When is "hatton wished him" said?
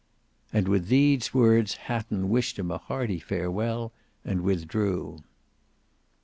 1.75-2.71